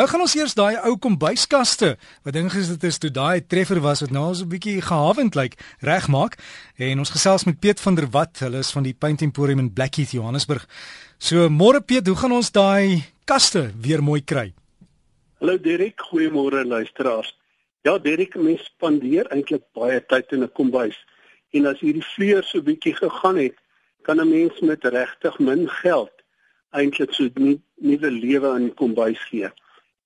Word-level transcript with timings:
Nou 0.00 0.06
gaan 0.08 0.22
ons 0.24 0.32
eers 0.32 0.54
daai 0.56 0.78
ou 0.88 0.94
kombuiskaste 0.96 1.90
wat 2.24 2.32
dink 2.32 2.54
is 2.56 2.70
dit 2.70 2.84
is 2.88 2.98
toe 3.02 3.10
daai 3.12 3.42
treffer 3.52 3.82
was 3.84 4.00
wat 4.00 4.14
nou 4.16 4.30
so 4.32 4.46
'n 4.46 4.52
bietjie 4.54 4.80
gehavend 4.80 5.34
lyk 5.36 5.60
regmaak 5.84 6.38
en 6.78 7.02
ons 7.02 7.12
gesels 7.12 7.44
met 7.44 7.60
Piet 7.60 7.80
van 7.80 7.94
der 7.94 8.08
Walt, 8.08 8.40
hulle 8.40 8.64
is 8.64 8.72
van 8.72 8.82
die 8.82 8.94
Paint 8.94 9.20
Emporium 9.20 9.58
in 9.58 9.72
Blackheath 9.72 10.12
Johannesburg. 10.16 10.64
So 11.18 11.50
môre 11.50 11.84
Piet, 11.84 12.06
hoe 12.06 12.16
gaan 12.16 12.32
ons 12.32 12.50
daai 12.50 13.04
kaste 13.26 13.72
weer 13.76 14.02
mooi 14.02 14.24
kry? 14.24 14.54
Hallo 15.40 15.58
Derek, 15.58 16.00
goeiemôre 16.00 16.64
luisteraars. 16.64 17.36
Ja 17.84 17.98
Derek, 17.98 18.34
mens 18.36 18.64
spandeer 18.64 19.26
eintlik 19.28 19.62
baie 19.74 20.00
tyd 20.00 20.32
in 20.32 20.44
'n 20.44 20.52
kombuis 20.52 20.96
en 21.52 21.66
as 21.66 21.80
hierdie 21.80 22.08
vleuer 22.16 22.44
so 22.44 22.62
bietjie 22.62 22.94
gegaan 22.94 23.36
het, 23.36 23.56
kan 24.02 24.18
'n 24.18 24.30
mens 24.30 24.60
met 24.60 24.82
regtig 24.84 25.38
min 25.38 25.68
geld 25.68 26.16
eintlik 26.72 27.12
so 27.12 27.24
'n 27.24 27.62
nuwe 27.76 28.10
lewe 28.10 28.48
aan 28.48 28.64
die 28.64 28.74
kombuis 28.74 29.20
gee. 29.28 29.50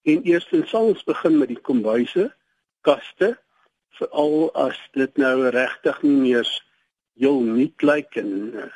En 0.05 0.23
eerstens 0.23 0.68
sal 0.71 0.91
ons 0.93 1.05
begin 1.09 1.39
met 1.39 1.48
die 1.48 1.61
kombuise, 1.61 2.27
kaste, 2.84 3.30
veral 3.97 4.51
as 4.66 4.77
dit 4.92 5.16
nou 5.16 5.48
regtig 5.55 6.02
nie 6.05 6.19
meer 6.19 6.51
heel 7.16 7.41
nuut 7.46 7.87
lyk 7.87 8.19
en 8.20 8.34
uh, 8.52 8.66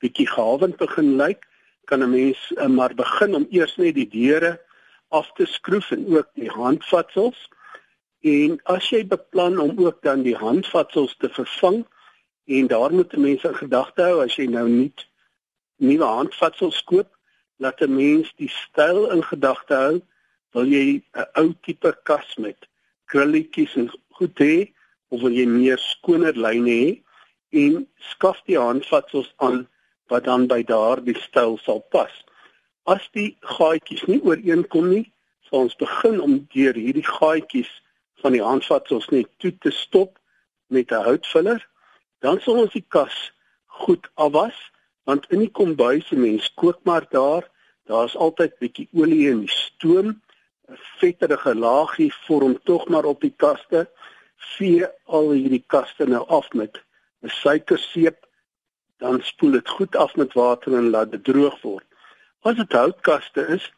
bietjie 0.00 0.28
gawend 0.30 0.78
begin 0.80 1.16
lyk, 1.20 1.44
kan 1.90 2.00
'n 2.04 2.10
mens 2.10 2.40
uh, 2.56 2.70
maar 2.72 2.94
begin 2.94 3.34
om 3.34 3.46
eers 3.50 3.76
net 3.76 3.98
die 4.00 4.08
deure 4.08 4.56
af 5.08 5.28
te 5.36 5.44
skroef 5.46 5.90
en 5.90 6.08
ook 6.16 6.28
die 6.40 6.50
handvatsels. 6.50 7.48
En 8.24 8.56
as 8.64 8.88
jy 8.88 9.04
beplan 9.06 9.60
om 9.60 9.76
ook 9.84 10.02
dan 10.02 10.22
die 10.22 10.36
handvatsels 10.36 11.16
te 11.16 11.28
vervang 11.28 11.84
en 12.46 12.66
daar 12.66 12.92
moet 12.92 13.12
'n 13.12 13.20
mens 13.20 13.44
in 13.44 13.60
gedagte 13.60 14.02
hou 14.02 14.22
as 14.24 14.36
jy 14.36 14.46
nou 14.46 14.68
nie 14.68 14.92
nuwe 15.76 16.04
handvatsels 16.04 16.84
koop, 16.84 17.12
laat 17.56 17.80
'n 17.80 17.94
mens 17.94 18.32
die 18.36 18.48
styl 18.48 19.10
in 19.10 19.22
gedagte 19.22 19.74
hou 19.74 20.00
wil 20.54 20.66
jy 20.66 21.02
'n 21.14 21.26
ou 21.40 21.52
tipe 21.62 21.92
kas 22.08 22.36
met 22.38 22.68
krulletjies 23.10 23.76
en 23.76 23.90
goed 24.18 24.38
hê 24.38 24.72
of 25.08 25.20
wil 25.22 25.32
jy 25.32 25.46
meer 25.46 25.78
skoner 25.78 26.36
lyne 26.36 26.76
hê 26.82 27.02
en 27.62 27.86
skaf 28.12 28.40
die 28.46 28.58
handvatsels 28.58 29.32
aan 29.36 29.66
wat 30.08 30.24
dan 30.24 30.46
by 30.48 30.62
daardie 30.62 31.16
styl 31.20 31.58
sal 31.64 31.80
pas. 31.92 32.12
As 32.84 33.04
die 33.12 33.36
gaatjies 33.40 34.04
nie 34.08 34.20
ooreenkom 34.24 34.88
nie, 34.88 35.06
sal 35.48 35.66
ons 35.66 35.76
begin 35.80 36.20
om 36.20 36.38
deur 36.54 36.76
hierdie 36.76 37.04
gaatjies 37.04 37.70
van 38.22 38.32
die 38.36 38.44
handvatsels 38.44 39.08
net 39.14 39.28
toe 39.38 39.52
te 39.64 39.70
stop 39.70 40.18
met 40.68 40.92
'n 40.92 41.04
houtvuller. 41.08 41.60
Dan 42.20 42.40
sal 42.40 42.64
ons 42.64 42.72
die 42.72 42.84
kas 42.88 43.32
goed 43.66 44.08
afwas 44.14 44.56
want 45.08 45.24
in 45.32 45.40
die 45.40 45.52
kombuis 45.52 46.10
mens 46.10 46.50
kook 46.60 46.80
maar 46.84 47.06
daar, 47.10 47.44
daar's 47.88 48.16
altyd 48.16 48.58
bietjie 48.60 48.88
olie 48.92 49.30
in 49.30 49.40
die 49.46 49.54
stoom 49.54 50.20
vetterige 50.98 51.54
laagie 51.54 52.14
vorm 52.26 52.58
tog 52.62 52.88
maar 52.88 53.04
op 53.04 53.20
die 53.20 53.34
kaste. 53.36 53.88
Vee 54.36 54.86
al 55.04 55.30
hierdie 55.30 55.64
kaste 55.66 56.06
nou 56.06 56.26
af 56.26 56.52
met 56.52 56.82
'n 57.22 57.28
suikerseep, 57.28 58.26
dan 58.98 59.22
spoel 59.22 59.50
dit 59.50 59.68
goed 59.68 59.96
af 59.96 60.16
met 60.16 60.32
water 60.32 60.74
en 60.74 60.90
laat 60.90 61.10
dit 61.10 61.24
droog 61.24 61.60
word. 61.62 61.84
As 62.40 62.56
dit 62.56 62.72
houtkaste 62.72 63.46
is, 63.46 63.72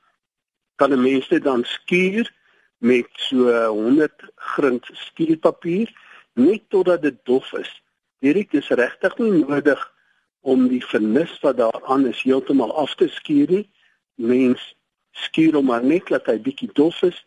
kan 0.77 0.93
'n 0.93 1.03
mens 1.03 1.29
dit 1.29 1.43
dan 1.43 1.65
skuur 1.65 2.33
met 2.79 3.09
so 3.13 3.67
100 3.67 4.13
grind 4.35 4.89
skuurpapier 4.93 5.93
net 6.33 6.63
totdat 6.69 7.03
dit 7.03 7.19
dof 7.25 7.53
is. 7.53 7.83
Hierdie 8.19 8.47
is 8.51 8.69
regtig 8.69 9.17
nie 9.19 9.45
nodig 9.45 9.93
om 10.41 10.69
die 10.69 10.85
vernis 10.85 11.33
wat 11.41 11.57
daaraan 11.57 12.07
is 12.07 12.23
heeltemal 12.23 12.73
af 12.77 12.95
te 12.95 13.09
skuur 13.09 13.51
nie. 13.51 13.67
Mens 14.15 14.75
skuur 15.13 15.55
hom 15.55 15.67
maar 15.67 15.85
net 15.85 16.07
dat 16.07 16.27
hy 16.27 16.39
bietjie 16.39 16.71
dof 16.75 17.03
is, 17.03 17.25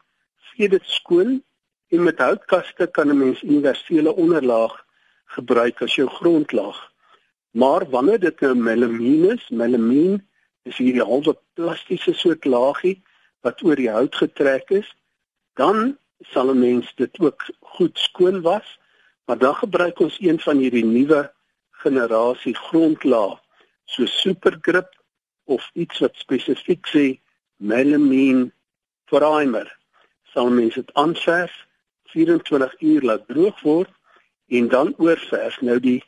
vee 0.53 0.69
dit 0.69 0.85
skoon 0.85 1.41
en 1.93 2.03
met 2.03 2.19
houtkaste 2.19 2.87
kan 2.87 3.09
'n 3.09 3.17
mens 3.17 3.43
universele 3.43 4.15
onderlaag 4.15 4.85
gebruik 5.25 5.81
as 5.81 5.95
jou 5.95 6.07
grondlaag. 6.07 6.91
Maar 7.51 7.89
wanneer 7.89 8.19
dit 8.19 8.39
nou 8.39 8.55
melamine 8.55 9.33
is, 9.33 9.49
melamine 9.49 10.23
is 10.63 10.77
hierdie 10.77 11.03
halwe 11.03 11.37
plastiese 11.53 12.13
soort 12.13 12.45
laagie 12.45 13.03
wat 13.41 13.61
oor 13.63 13.75
die 13.75 13.89
hout 13.89 14.15
getrek 14.15 14.69
is, 14.69 14.89
dan 15.53 15.97
sal 16.33 16.49
'n 16.49 16.59
mens 16.59 16.95
dit 16.95 17.19
ook 17.19 17.45
goed 17.59 17.97
skoon 17.99 18.41
was, 18.41 18.79
maar 19.25 19.37
dan 19.37 19.55
gebruik 19.55 19.99
ons 19.99 20.17
een 20.19 20.39
van 20.39 20.57
hierdie 20.57 20.85
nuwe 20.85 21.31
generasie 21.71 22.55
grondlaag, 22.55 23.39
so 23.85 24.05
supergrip 24.05 24.89
of 25.43 25.69
iets 25.73 25.99
wat 25.99 26.15
spesifiek 26.15 26.87
sê 26.87 27.19
melamine 27.63 28.51
primer. 29.05 29.67
Sal 30.33 30.49
mense 30.49 30.81
dit 30.81 30.93
aanverf 30.99 31.53
24 32.13 32.75
uur 32.81 33.01
laat 33.09 33.27
droog 33.27 33.61
word 33.61 33.91
en 34.47 34.67
dan 34.67 34.93
oorverf 34.97 35.61
nou 35.61 35.79
die 35.79 36.01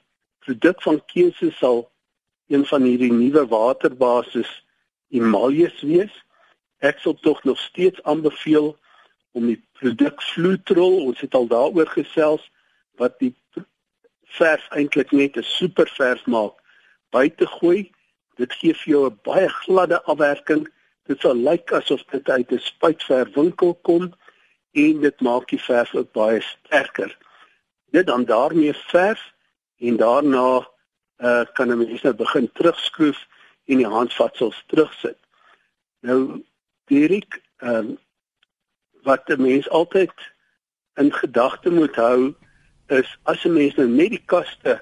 produk 0.45 0.81
van 0.85 0.99
keuse 1.13 1.51
sal 1.59 1.85
een 2.47 2.66
van 2.69 2.83
hierdie 2.85 3.13
nuwe 3.13 3.45
waterbasis 3.49 4.51
emaljes 5.09 5.79
wees. 5.81 6.13
Ek 6.83 6.99
sal 7.01 7.16
tog 7.23 7.43
nog 7.43 7.59
steeds 7.59 8.03
aanbeveel 8.03 8.75
om 9.31 9.47
die 9.49 9.61
produk 9.79 10.22
Flutrol 10.22 11.01
ons 11.07 11.23
het 11.23 11.33
al 11.33 11.47
daaroor 11.47 11.89
gesels 11.95 12.43
wat 13.01 13.17
die 13.23 13.33
verf 14.37 14.67
eintlik 14.75 15.11
net 15.11 15.37
'n 15.37 15.47
super 15.57 15.87
verf 15.97 16.25
maak 16.25 16.55
by 17.11 17.29
te 17.29 17.47
gooi. 17.47 17.91
Dit 18.35 18.53
gee 18.53 18.73
vir 18.73 18.91
jou 18.93 19.03
'n 19.09 19.19
baie 19.23 19.49
gladde 19.49 20.03
afwerking 20.03 20.67
Dit 21.05 21.21
sal 21.21 21.38
lyk 21.38 21.71
asof 21.71 22.03
dit 22.11 22.29
uit 22.29 22.51
'n 22.51 22.59
spuitverfwinkel 22.59 23.73
kom 23.81 24.13
en 24.71 25.01
dit 25.01 25.21
maak 25.21 25.47
die 25.49 25.61
verf 25.61 25.95
ook 25.95 26.11
baie 26.11 26.41
sterker. 26.41 27.17
Dit 27.91 28.07
dan 28.07 28.25
daarmee 28.25 28.73
verf 28.73 29.21
en 29.77 29.97
daarna 29.97 30.67
uh, 31.17 31.45
kan 31.53 31.69
'n 31.69 31.77
mens 31.77 32.01
nou 32.01 32.13
begin 32.13 32.51
terugskroef 32.51 33.25
en 33.66 33.77
die 33.77 33.88
handvatsels 33.88 34.63
terugsit. 34.67 35.17
Nou 36.01 36.43
Dirk, 36.85 37.41
ehm 37.57 37.75
um, 37.75 37.97
wat 39.03 39.29
'n 39.29 39.41
mens 39.41 39.69
altyd 39.69 40.13
in 40.95 41.13
gedagte 41.13 41.69
moet 41.69 41.95
hou 41.95 42.33
is 42.87 43.17
as 43.23 43.45
'n 43.45 43.53
mens 43.53 43.75
nou 43.75 43.87
net 43.87 44.09
die 44.09 44.25
kaste 44.25 44.81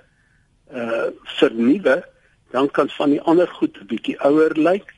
uh 0.72 1.07
vernuwe, 1.23 2.09
dan 2.51 2.72
kan 2.72 2.90
van 2.90 3.09
die 3.09 3.22
ander 3.22 3.47
goed 3.47 3.78
'n 3.79 3.85
bietjie 3.85 4.19
ouer 4.19 4.51
lyk 4.57 4.94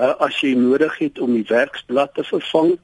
uh, 0.00 0.14
as 0.26 0.40
jy 0.40 0.54
nodig 0.56 0.96
het 0.98 1.18
om 1.18 1.34
die 1.36 1.46
werksblad 1.48 2.14
te 2.14 2.24
vervang, 2.24 2.78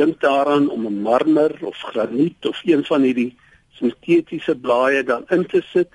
dink 0.00 0.20
daaraan 0.20 0.70
om 0.70 0.86
'n 0.86 1.02
marmer 1.02 1.52
of 1.60 1.76
graniet 1.92 2.46
of 2.46 2.60
een 2.64 2.84
van 2.84 3.02
hierdie 3.02 3.36
sintetiese 3.76 4.56
blaaie 4.56 5.02
dan 5.04 5.24
in 5.28 5.46
te 5.46 5.62
sit 5.72 5.88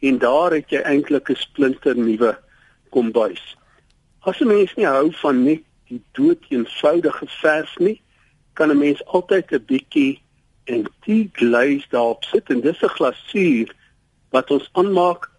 en 0.00 0.18
daar 0.18 0.50
het 0.50 0.70
jy 0.70 0.80
eintlik 0.82 1.30
'n 1.30 1.36
splinter 1.36 1.96
nuwe 1.96 2.38
kombuis. 2.90 3.56
As 4.20 4.40
'n 4.40 4.46
mens 4.46 4.74
nie 4.74 4.86
hou 4.86 5.12
van 5.12 5.44
net 5.44 5.62
die 5.88 6.02
dood 6.12 6.42
eenvoudige 6.48 7.26
verf 7.26 7.78
nie, 7.78 8.02
kan 8.54 8.70
'n 8.70 8.78
mens 8.78 9.04
altyd 9.04 9.52
'n 9.52 9.64
bietjie 9.66 10.22
antique 10.66 11.38
glaze 11.38 11.86
daarop 11.90 12.24
sit 12.24 12.50
en 12.50 12.60
dis 12.60 12.82
'n 12.82 12.96
glasuur 12.98 13.74
wat 14.30 14.50
ons 14.50 14.68
aanmaak 14.72 15.30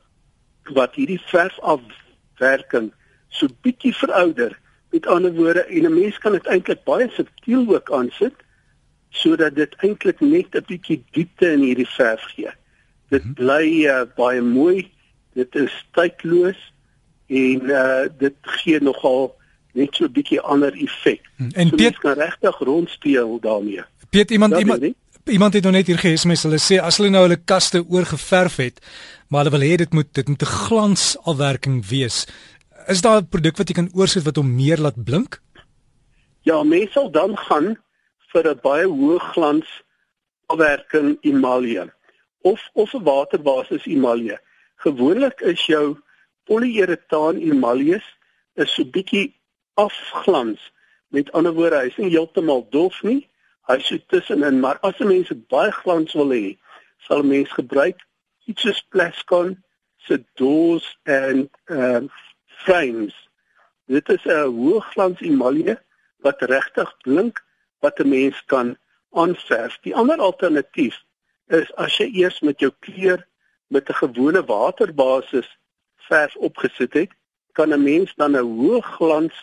wat 0.64 0.96
hierdie 0.96 1.22
verf 1.22 1.59
afwerking 1.59 2.94
so 3.37 3.47
bietjie 3.65 3.93
verouder. 3.95 4.57
Met 4.91 5.07
ander 5.07 5.33
woorde, 5.33 5.65
en 5.65 5.85
'n 5.85 5.93
mens 5.93 6.17
kan 6.23 6.31
dit 6.31 6.47
eintlik 6.47 6.83
baie 6.83 7.09
subtiel 7.09 7.65
ook 7.75 7.91
aansit 7.91 8.33
sodat 9.09 9.55
dit 9.55 9.75
eintlik 9.81 10.19
net 10.19 10.55
'n 10.55 10.63
bietjie 10.67 11.03
diepte 11.11 11.51
in 11.51 11.61
hierdie 11.61 11.89
verf 11.89 12.21
gee. 12.35 12.51
Dit 13.09 13.23
mhm. 13.23 13.33
bly 13.33 13.67
uh, 13.85 14.03
baie 14.15 14.41
mooi. 14.41 14.91
Dit 15.33 15.55
is 15.55 15.73
tydloos 15.91 16.59
en 17.27 17.61
uh, 17.69 18.05
dit 18.17 18.35
gee 18.41 18.79
nogal 18.81 19.35
net 19.73 19.95
so 19.95 20.05
'n 20.05 20.11
bietjie 20.11 20.41
ander 20.41 20.73
effek. 20.73 21.21
Mhm. 21.35 21.49
En 21.53 21.69
so 21.69 21.75
Piet 21.75 21.97
kan 21.97 22.13
regtig 22.13 22.57
rondspeel 22.59 23.39
daarmee. 23.39 23.83
Piet 24.09 24.31
iemand 24.31 24.51
dat 24.51 24.61
iemand 24.61 24.93
iemand 25.28 25.53
het 25.53 25.63
nou 25.63 25.73
net 25.75 25.87
hier 25.87 25.99
gehees 25.99 26.23
hulle 26.23 26.59
sê 26.59 26.79
as 26.81 26.97
hulle 26.97 27.09
nou 27.09 27.22
hulle 27.25 27.40
kaste 27.45 27.83
oorgeverf 27.87 28.55
het, 28.55 28.79
maar 29.28 29.43
hulle 29.43 29.57
wil 29.57 29.66
hê 29.67 29.75
dit 29.75 29.93
moet 29.93 30.07
dit 30.13 30.28
moet 30.28 30.41
'n 30.41 30.45
glansafwerking 30.45 31.87
wees. 31.87 32.28
Is 32.87 33.01
daar 33.01 33.19
'n 33.22 33.28
produk 33.28 33.57
wat 33.57 33.67
jy 33.67 33.75
kan 33.75 33.91
oorsit 33.93 34.23
wat 34.23 34.35
hom 34.39 34.55
meer 34.55 34.79
laat 34.79 35.03
blink? 35.03 35.41
Ja, 36.41 36.63
mense 36.63 36.91
sal 36.91 37.11
dan 37.11 37.37
gaan 37.37 37.75
vir 38.31 38.45
'n 38.51 38.59
baie 38.63 38.87
hoë 38.87 39.19
glans 39.31 39.67
afwerking 40.45 41.17
emalje 41.22 41.84
of 42.41 42.69
of 42.73 42.93
'n 42.93 43.03
waterbasis 43.03 43.85
emalje. 43.85 44.39
Gewoonlik 44.75 45.39
is 45.41 45.66
jou 45.66 45.97
polyuretaan 46.45 47.35
emaljes 47.35 48.05
is 48.55 48.73
so 48.73 48.85
bietjie 48.85 49.35
afglans. 49.73 50.72
Met 51.07 51.31
ander 51.31 51.53
woorde, 51.53 51.79
hy's 51.79 51.97
nie 51.97 52.09
heeltemal 52.09 52.67
dof 52.69 53.03
nie. 53.03 53.29
Hy's 53.67 53.87
so 53.87 53.97
tussenin, 54.07 54.59
maar 54.59 54.78
as 54.81 54.99
'n 54.99 55.07
mens 55.07 55.31
baie 55.49 55.72
glans 55.72 56.13
wil 56.13 56.29
hê, 56.29 56.57
sal 56.97 57.23
mens 57.23 57.49
gebruik 57.51 57.99
iets 58.45 58.61
soos 58.61 58.81
Plascon 58.90 59.63
se 59.97 60.23
doos 60.35 60.99
en 61.03 61.49
ehm 61.66 62.03
uh, 62.03 62.25
frames. 62.63 63.15
Dit 63.85 64.09
is 64.09 64.23
'n 64.25 64.51
hoëglans 64.57 65.19
emalje 65.21 65.75
wat 66.25 66.41
regtig 66.41 66.89
blink 67.05 67.43
wat 67.79 67.99
'n 67.99 68.09
mens 68.09 68.37
kan 68.45 68.77
aanverf. 69.11 69.77
Die 69.81 69.95
ander 69.95 70.17
alternatief 70.17 70.97
is 71.47 71.69
as 71.75 71.97
jy 71.97 72.09
eers 72.21 72.39
met 72.39 72.59
jou 72.59 72.71
kleur 72.79 73.27
met 73.67 73.89
'n 73.89 73.99
gewone 74.03 74.43
waterbasis 74.45 75.49
verf 75.95 76.35
opgesit 76.35 76.93
het, 76.93 77.11
kan 77.51 77.73
'n 77.73 77.83
mens 77.83 78.15
dan 78.15 78.35
'n 78.35 78.49
hoë 78.57 78.81
glans 78.81 79.35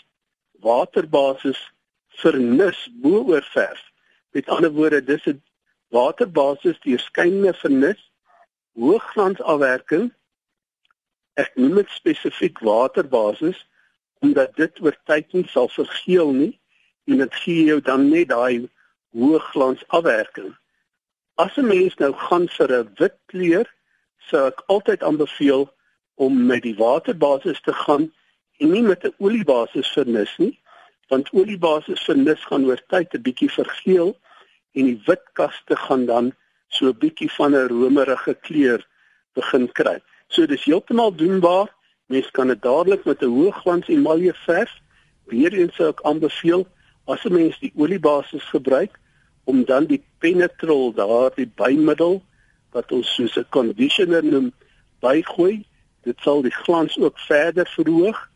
waterbasis 0.60 1.60
vernis 2.08 2.88
bo-oor 3.02 3.42
verf. 3.42 3.82
Met 4.30 4.48
ander 4.48 4.72
woorde, 4.72 5.04
dis 5.04 5.26
'n 5.26 5.42
waterbasis 5.88 6.80
deur 6.80 6.98
skynende 6.98 7.54
vernis, 7.54 8.12
hoëglans 8.72 9.42
afwerking. 9.42 10.12
Ek 11.34 11.54
noem 11.58 11.80
dit 11.82 11.90
spesifiek 11.90 12.58
waterbasis 12.62 13.58
omdat 14.24 14.54
dit 14.56 14.80
oor 14.80 14.96
tyd 15.04 15.32
nie 15.36 15.46
sal 15.52 15.68
vergeel 15.68 16.32
nie 16.32 16.52
en 17.10 17.20
dit 17.20 17.34
gee 17.44 17.64
jou 17.68 17.80
dan 17.84 18.08
net 18.08 18.30
daai 18.30 18.68
hoëglans 19.14 19.82
afwerking. 19.98 20.54
As 21.36 21.56
'n 21.58 21.66
mens 21.66 21.96
nou 21.98 22.12
gaan 22.26 22.46
vir 22.56 22.70
'n 22.72 22.94
wit 22.98 23.16
kleur, 23.26 23.66
sou 24.30 24.46
ek 24.46 24.62
altyd 24.66 25.02
aanbeveel 25.02 25.68
om 26.14 26.46
met 26.46 26.62
die 26.62 26.76
waterbasis 26.78 27.60
te 27.60 27.72
gaan 27.72 28.12
en 28.60 28.70
nie 28.70 28.82
met 28.82 29.04
'n 29.04 29.14
oliebasis 29.18 29.92
vernis 29.92 30.32
nie, 30.38 30.54
want 31.08 31.32
oliebasis 31.32 32.04
vernis 32.04 32.44
gaan 32.44 32.64
oor 32.64 32.80
tyd 32.88 33.14
'n 33.14 33.22
bietjie 33.22 33.50
vergeel 33.50 34.16
en 34.74 34.84
die 34.84 35.00
wit 35.06 35.26
kaste 35.32 35.76
gaan 35.76 36.06
dan 36.06 36.32
so 36.68 36.86
'n 36.86 36.98
bietjie 36.98 37.30
van 37.30 37.54
'n 37.54 37.68
romerige 37.68 38.34
kleur 38.34 38.86
begin 39.34 39.72
kry. 39.72 39.98
So 40.34 40.46
dis 40.50 40.64
heeltemal 40.66 41.12
doenbaar. 41.14 41.68
Mens 42.10 42.30
kan 42.30 42.46
dit 42.50 42.62
dadelik 42.62 43.04
met 43.04 43.22
'n 43.22 43.34
hoë 43.36 43.52
glans 43.52 43.88
emalje 43.88 44.34
verf. 44.34 44.72
Weereens 45.30 45.74
sou 45.74 45.88
ek 45.88 46.02
aanbeveel 46.02 46.66
as 47.06 47.24
'n 47.24 47.32
mens 47.32 47.58
die 47.58 47.72
oliebasis 47.76 48.44
gebruik 48.44 48.98
om 49.44 49.64
dan 49.64 49.86
die 49.86 50.02
penetrol 50.18 50.92
daar 50.92 51.30
die 51.34 51.50
bymiddel 51.54 52.22
wat 52.70 52.92
ons 52.92 53.14
soos 53.14 53.36
'n 53.36 53.46
conditioner 53.48 54.24
noem 54.24 54.52
bygooi. 55.00 55.64
Dit 56.02 56.18
sal 56.20 56.42
die 56.42 56.56
glans 56.64 56.98
ook 56.98 57.18
verder 57.18 57.66
verhoog 57.66 58.30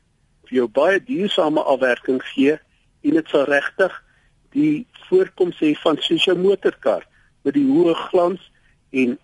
vir 0.47 0.55
jou 0.57 0.69
baie 0.69 1.05
duursame 1.05 1.61
afwerking 1.61 2.23
gee 2.23 2.59
en 3.01 3.11
dit 3.11 3.29
sal 3.29 3.45
regtig 3.45 4.05
die 4.51 4.87
voorkoms 5.09 5.59
hê 5.61 5.75
van 5.75 5.97
soos 5.99 6.27
'n 6.27 6.41
motorkar 6.41 7.07
met 7.43 7.55
die 7.55 7.67
hoë 7.67 7.95
glans 7.95 8.51
en 8.91 9.19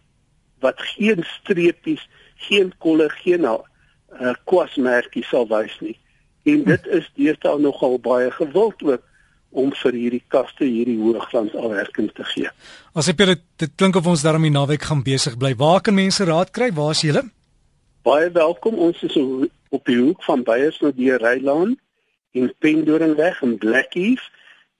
wat 0.64 0.80
geen 0.96 1.24
streepies, 1.28 2.02
geen 2.48 2.72
kolle, 2.82 3.08
geen 3.22 3.44
uh, 3.44 4.32
kwasmerkie 4.48 5.24
sal 5.28 5.48
wys 5.50 5.74
nie. 5.84 5.96
En 6.48 6.64
dit 6.64 6.86
is 6.98 7.06
deesdae 7.16 7.60
nogal 7.60 7.98
baie 8.04 8.30
gewild 8.34 8.82
ook 8.82 9.04
om 9.54 9.70
vir 9.78 9.94
hierdie 9.94 10.22
kaste 10.34 10.66
hierdie 10.66 10.96
hoë 10.98 11.22
glans 11.30 11.54
afwerking 11.54 12.10
te 12.16 12.26
gee. 12.32 12.50
As 12.98 13.08
ek 13.10 13.20
dit 13.22 13.42
dit 13.62 13.72
klink 13.78 13.96
of 14.00 14.08
ons 14.10 14.24
daarmee 14.26 14.52
naweek 14.52 14.82
gaan 14.90 15.04
besig 15.06 15.38
bly. 15.38 15.54
Waar 15.58 15.80
kan 15.80 15.94
mense 15.94 16.26
raad 16.26 16.50
kry? 16.50 16.72
Waar 16.74 16.90
is 16.96 17.04
julle? 17.06 17.22
Baie 18.04 18.30
welkom. 18.34 18.74
Ons 18.74 19.02
is 19.06 19.14
op 19.16 19.84
die 19.86 19.98
hoek 20.00 20.22
van 20.26 20.42
Beyers 20.44 20.80
na 20.82 20.90
die 20.94 21.12
Rylaan 21.14 21.76
in 22.34 22.50
Pendoringweg 22.58 23.40
in 23.46 23.58
Blackheath, 23.62 24.24